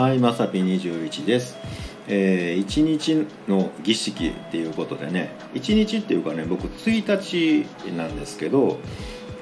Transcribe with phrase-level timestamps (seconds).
[0.00, 1.58] はい、まさぴ21です。
[2.08, 8.78] えー、一日の儀式っていうことでね、一日っていうかね、僕1日なんですけど、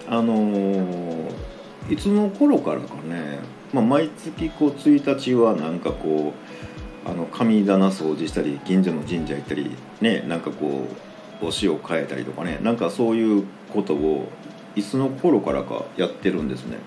[0.09, 1.33] あのー
[1.89, 3.39] いつの頃からかね、
[3.73, 6.35] まあ、毎月こう1日はなんかこ
[7.07, 9.71] うあの神棚掃除したり近所の神社行ったり
[10.01, 10.89] ねなんかこ
[11.41, 14.29] うお塩変えたりとかねなんかそういうことを
[14.75, 16.79] いつの頃からかやってるんですね。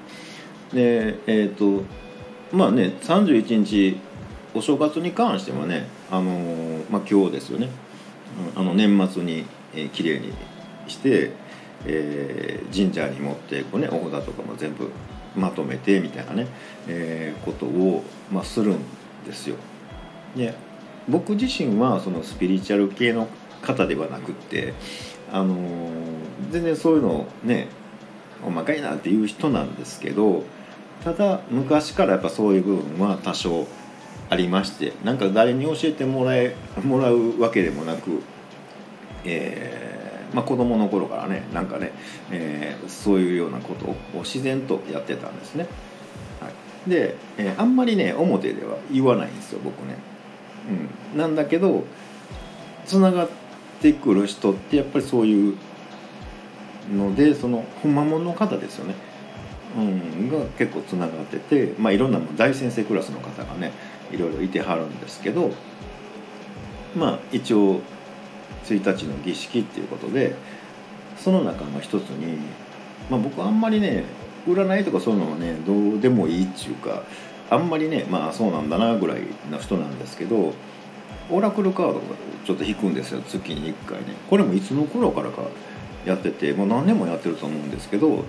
[0.74, 1.84] でえっ、と
[2.54, 3.98] まあね31日
[4.54, 7.70] お正月に関してはねあのーまあ、今日ですよね
[8.56, 10.34] あの年末に、えー、きれいに
[10.88, 11.32] して、
[11.86, 14.90] えー神社に持ってこう、ね、お札とかも全部
[15.36, 16.48] まとめてみたいなね、
[16.88, 18.80] えーことを、まあ、するん
[19.26, 19.58] ですよ。
[20.36, 20.54] で
[21.10, 23.28] 僕自身はそのスピリチュアル系の
[23.62, 24.74] 方ではなくって、
[25.32, 25.92] あのー
[26.52, 27.68] 全然そういうのね
[28.46, 30.44] おまかいなっていう人なんですけど
[31.04, 33.68] ただ昔からやっぱそういう部分は多少
[34.30, 38.22] ありましてなんか誰に教えてもらえ もらうわけでもなく、
[39.26, 41.92] えーまあ、子供の頃からねなんかね、
[42.32, 45.68] えーそういうようなことを自然とやってたんですね。
[46.40, 46.50] は
[46.88, 49.98] い、で、えーあんまりね表では言わないんですよ僕ね。
[51.14, 51.84] うん、なんだけど
[52.86, 53.30] つながっ
[53.82, 55.58] てくる人ってやっぱりそういう
[56.96, 58.96] のでそのほんまもの方ですよね。
[59.78, 63.72] うん、が結構つながってて、まあ、いろんな大先生クラスの方がね
[64.12, 65.52] いろいろいてはるんですけど
[66.96, 67.82] まあ一応
[68.66, 70.36] 1日の儀式っていうことで
[71.18, 72.38] その中の一つに、
[73.10, 74.04] まあ、僕あんまりね
[74.48, 77.04] 占いとかそういうのはねどうでもいいっていうか
[77.50, 80.54] あんまりねまあそうなんだなぐらいの人なんですけど
[81.30, 82.02] オラクルカードを
[82.46, 84.16] ちょっと引くんですよ月に1回ね。
[84.30, 85.44] これもいつの頃からか
[86.06, 88.26] やっててもう何年もやってると思うんですけど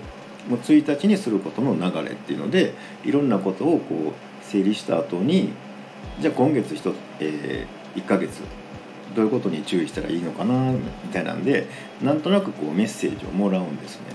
[0.47, 2.73] もう1日にすることの流れっていうので
[3.05, 5.53] いろんなことをこう整理した後に
[6.19, 8.41] じゃあ今月 1, えー、1ヶ月
[9.15, 10.79] どういうことに注意したらいいのかなみ
[11.11, 11.67] たいなんで
[12.01, 14.05] なんとなくこうメッセージをもらうんですね。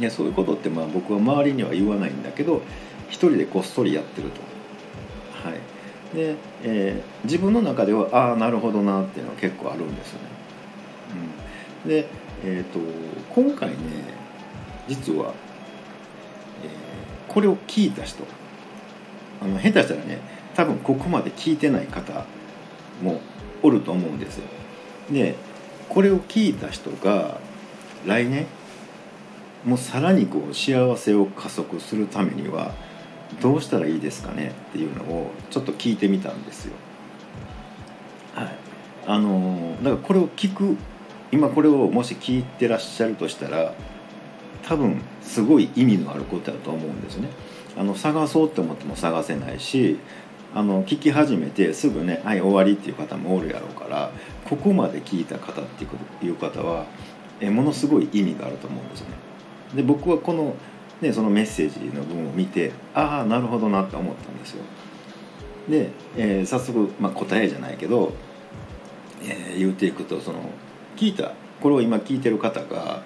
[0.00, 2.62] でそういうことってまあ僕は周りには言わないんだけど
[3.08, 4.40] 一人でこっそりやってると。
[5.48, 5.60] はい
[6.14, 10.26] でえー自分の中ではああなるほどなっていうのは結構あるんですよね。
[11.84, 12.06] うん、で、
[12.44, 12.78] えー、と
[13.34, 13.76] 今回ね
[14.88, 15.32] 実は、
[16.64, 16.88] えー
[17.28, 18.24] これを聞いた人
[19.42, 20.18] あの下手したらね
[20.56, 22.24] 多分ここまで聞いてない方
[23.02, 23.20] も
[23.62, 24.44] おると思うんですよ。
[25.12, 25.36] で
[25.90, 27.38] これを聞いた人が
[28.06, 28.46] 来年
[29.64, 32.72] もうさらにこう幸せを加速するためには
[33.42, 34.54] どうしたらいいですかね？
[34.70, 36.72] っていうのをちょっと聞いてみたんですよ。
[38.34, 38.54] はい、
[39.06, 40.78] あのだからこれを聞く
[41.30, 43.74] 今これをもし聞いてらっしゃるとしたら
[44.68, 47.28] 多分すごい意味のあることだと思うんですね。
[47.76, 49.98] あの探そうって思っても探せないし
[50.54, 54.10] あの聞き始めてすぐね「はい終わり」っていう方もおるやろうから
[54.44, 56.86] ここまで聞いた方っていうこという方は
[57.40, 59.14] えものすごい意味があると思うんですよね。
[59.74, 60.54] で僕はこの,、
[61.00, 64.64] ね、そのメッセージの文を見てああなるほどなって思ったんですよ。
[65.68, 68.12] で、えー早速、まあ、答えじゃないけど、
[69.22, 70.40] えー言っていくとその
[70.96, 73.02] 聞いたこれを今聞いてる方が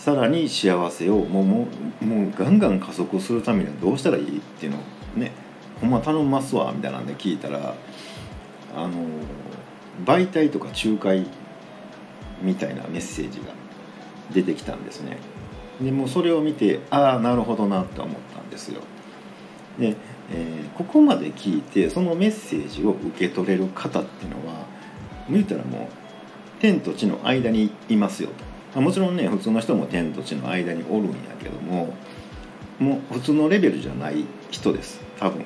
[0.00, 1.68] さらに幸せをもうも
[2.00, 4.80] うもうガンガン加速するためにはどうしたらいいっていうのを
[5.14, 5.30] ね
[5.78, 7.74] ほんま頼ますわみたいなんで聞いたら
[8.74, 9.04] あの
[10.06, 11.26] 媒体とか仲介
[12.40, 13.52] みたいなメッセージが
[14.32, 15.18] 出てきたんですね。
[15.82, 18.80] でもそれを見てああなるほどなって思ったんですよ。
[19.78, 19.96] で、
[20.32, 24.64] えーここまで聞いてそのメッセージを受け取れる方っていうのは
[25.28, 28.49] 言ったらもう天と地の間にいますよと。
[28.74, 31.94] あもちろんね普通の人も天と地の間におるんやけども
[32.78, 35.00] もう普通のレベルじゃない人です。
[35.18, 35.44] 多分、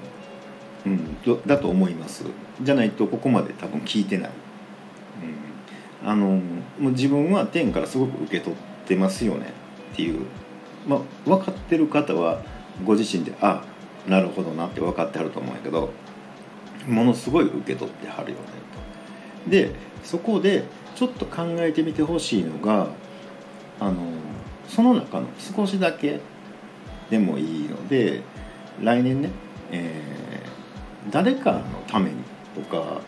[0.87, 2.25] うん、だと思います。
[2.63, 4.31] じゃないとここまで多分聞いてない、
[6.03, 9.53] うん、あのもう自分は天からすごく受け取ってますよね。
[9.93, 10.21] っていう、
[10.87, 12.43] まあ、分かってる方は
[12.85, 13.65] ご自身であ
[14.07, 15.91] なるほどなって分かってはると思うんやけど
[16.87, 18.45] ものすごい受け取ってはるよね
[19.45, 19.51] と。
[19.51, 19.73] で
[20.03, 22.89] そこでちょっと考えてみてほしいのが
[23.81, 23.95] あの
[24.69, 26.21] その中の少しだけ
[27.11, 28.23] でもいいので
[28.81, 29.31] 来年ね、
[29.71, 30.25] えー
[31.11, 32.17] 誰かのために
[32.55, 33.01] とか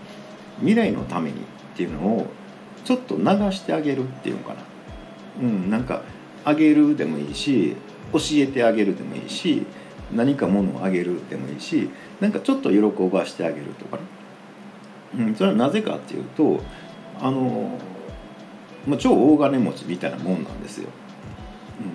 [0.58, 1.44] 未来のためにっ
[1.76, 2.26] ていうのを
[2.84, 4.60] ちょっと流してあげるっていうのかな。
[5.40, 6.02] うん、なんか
[6.44, 7.76] あげるでもいいし
[8.12, 9.66] 教えてあげるでもいいし
[10.12, 11.90] 何か物をあげるでもいいし
[12.20, 12.78] なんかちょっと喜
[13.12, 14.02] ばしてあげるとかね、
[15.26, 16.60] うん、それはなぜかっていうと
[17.20, 17.78] あの、
[18.86, 20.88] まあ、超大金持ちみたいなもんなんですよ、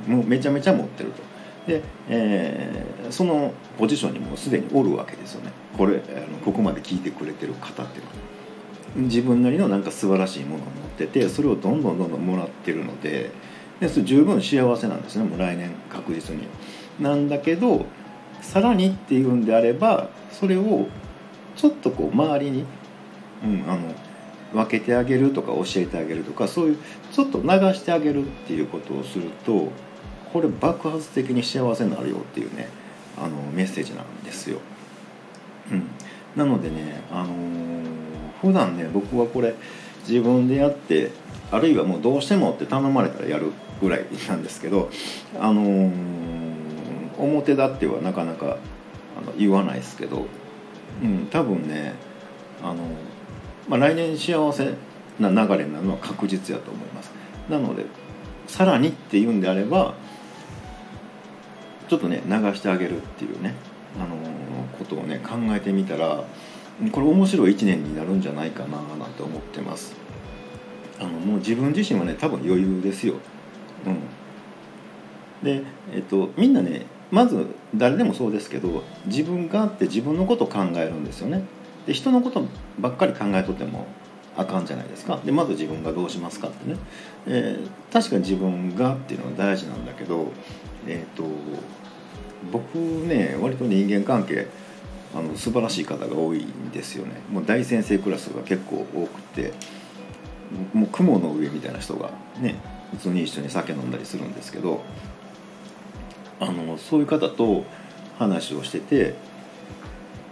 [0.08, 1.22] うん、もうめちゃめちゃ持ってると。
[1.68, 5.52] で、えー、そのポジションにもうすでにおるわけですよね。
[5.78, 8.16] これあのここまで聞いてくれてる方っていうのは。
[8.96, 13.32] 自分なりのなんか素晴らしいものを持っててそれをどんどんどんどんもらってるので
[13.80, 15.24] でそれ十分幸せなんですね。
[15.24, 16.48] もう来年確実に。
[17.00, 17.86] なんだけど
[18.42, 20.88] さらにっていうんであればそれを
[21.56, 22.66] ちょっとこう周りに、
[23.44, 23.94] うん、あの
[24.54, 26.78] 分けてあげるとか教えてあげるとかそういう
[27.12, 29.70] ちょっと流してあげるっていうことをすると
[30.34, 32.70] これ爆発的に幸せになるよっていうね
[33.18, 34.60] あのメッセージなんですよ。
[35.72, 35.88] うん、
[36.36, 37.86] なのでね、あのー、
[38.42, 39.56] 普段ね僕はこれ
[40.08, 41.12] 自分でやって
[41.52, 43.52] あるいはもうどうしてもって頼まれたらやる
[43.82, 44.90] ぐらいなんですけど、
[45.40, 45.92] あのー、
[47.18, 48.58] 表立ってはなかなか
[49.18, 50.28] あの言わないですけど、
[51.04, 51.94] うん、多分ね、
[52.64, 52.80] あのー、
[53.68, 54.74] まあ、来年幸せ
[55.20, 57.12] な流れなのは確実やと思います。
[57.50, 57.86] なので
[58.48, 59.94] さらにっていうんであれば
[61.88, 63.54] ちょっとね流してあげるっていうね、
[63.98, 66.24] あのー、ことをね考えてみたら
[66.92, 69.96] これ面白い1年になるんじゃないかななんて思ってます。
[71.00, 73.16] あのもう自分自身はね多分余裕ですよ。
[73.86, 74.00] うん。
[75.44, 81.44] でえっとみんなねまず誰でもそうですけど自分があって自分のことを考えるんですよね。
[81.86, 82.46] で人のこと
[82.80, 83.88] ばっかり考えとっても
[84.38, 85.20] あかんじゃないですか。
[85.26, 86.78] でまず自分がどうしますかってね、
[87.28, 90.32] えー、確かに自分がっていうのは大事なんだけど
[90.88, 91.24] えっ、ー、と
[92.52, 94.48] 僕ね割と人間関係
[95.14, 97.14] あの素晴らしい方が多いんですよね。
[97.32, 99.54] もう大先生クラスが結構多くて
[100.74, 102.56] もう雲の上みたいな人がね
[102.92, 104.84] 普通に一緒に酒飲んだりするんですけど
[106.40, 107.66] あのそういう方と
[108.18, 109.16] 話をしてて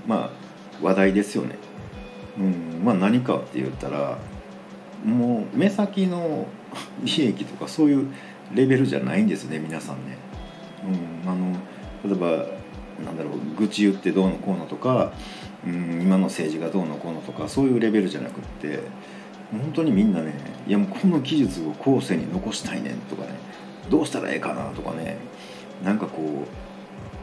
[0.08, 0.49] まあ
[0.82, 1.56] 話題ですよね、
[2.38, 4.18] うんまあ、何かって言ったら
[5.04, 6.48] もう目先の
[7.04, 8.08] 利益とかそういう
[8.54, 10.18] レベルじゃないんですね皆さんね。
[11.26, 11.54] うん、あの
[12.04, 12.46] 例えば
[13.06, 15.14] なんだろう愚痴言ってどうのこうのとか、
[15.66, 18.80] うん、今の政治がどうのこうのとかそういうレベルじゃなくって
[19.52, 20.34] 本当にみんなね
[20.68, 23.30] いやもうこの技術を後世に残したいねんとかね
[23.90, 25.18] どうしたらええかなとかね
[25.84, 26.46] なんかこ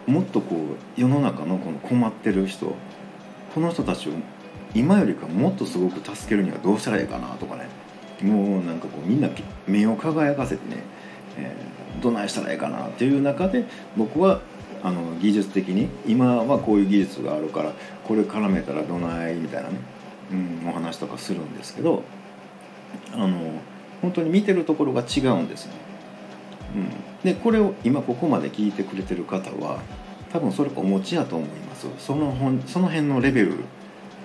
[0.06, 2.74] うもっとこう世の中のこの困ってる人
[3.56, 4.12] この人たちを
[4.74, 7.66] 今よりかもっとすごく助けるにはどうしたらええかなとかね
[8.20, 9.30] もうなんかこうみんな
[9.66, 10.82] 目を輝かせてね、
[11.38, 13.64] えー、どないしたらええかなっていう中で
[13.96, 14.42] 僕は
[14.82, 17.72] あの技術的に今はこういう技術があるから
[18.04, 19.78] これ絡めたらどないみたいなね、
[20.32, 22.02] うん、お話とかするんですけど
[23.14, 23.38] あの
[24.02, 25.72] 本当に見てるところが違うんですね。
[26.74, 26.90] うん、
[27.24, 29.80] でこれを今ここまで聞いてくれてる方は
[30.32, 31.86] 多分それお持ちやと思います。
[31.98, 33.54] その本その辺のレベル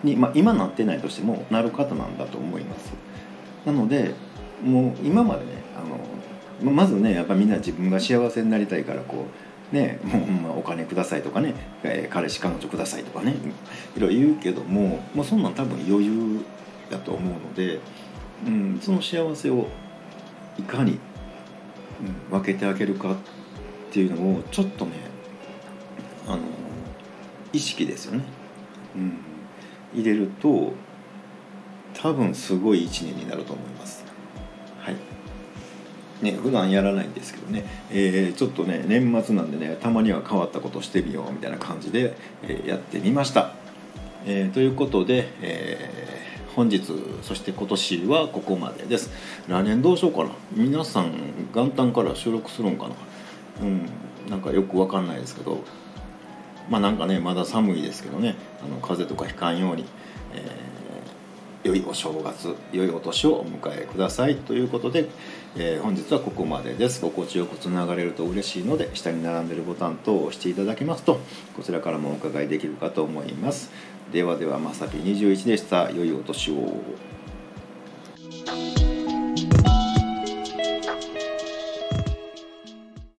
[0.03, 2.93] に、まあ、今なってないとしてもなる方なんだと思います。
[3.65, 4.13] なので
[4.63, 9.25] もう今までねあのまずねやっぱみんな自分が幸せになりたいからこ
[9.71, 13.35] うねもうまあお金くださいとかね、えー、彼氏彼女くださいとかね
[13.95, 16.41] いろいろ言うけどももうそんなん多分余裕
[16.89, 17.79] だと思うので、
[18.45, 19.67] うん、その幸せを
[20.57, 20.99] いかに、
[22.31, 23.15] うん、分けてあげるかっ
[23.91, 25.10] ていうのをちょっとね
[26.31, 26.41] あの
[27.53, 28.23] 意識ですよね、
[28.95, 29.17] うん、
[29.93, 30.73] 入れると
[31.93, 34.03] 多分すごい一年になると思います。
[34.79, 34.95] はい。
[36.21, 43.53] ね普段やらないんですけどね、えー、ちょっとね年末なんでねたまには変わったことしてみようみたいな感じで、えー、やってみました、
[44.25, 46.11] えー、ということで、えー
[46.55, 46.81] 本日
[47.21, 49.09] そして今年はここまでです。
[49.47, 50.31] 来年どうしようかな。
[50.51, 51.13] 皆さん
[51.53, 52.95] 元旦から収録するんかな。
[53.61, 53.89] うん。
[54.29, 55.63] なんかよくわかんないですけど
[56.71, 59.85] まあなんかねまだ寒いですけどねあの風邪とかひかんように、
[60.33, 65.09] えー、良いお正月良いお年をお迎えくださいということで、
[65.57, 67.01] えー、本日はここまでです。
[67.01, 71.19] 心地よくつながれると嬉しいので下に並んでるボタン等を押していただきますと
[71.57, 73.69] こちらからもお伺いできるかと思います。
[74.13, 75.91] ではではまさぴ21でした。
[75.91, 76.79] 良いお年を。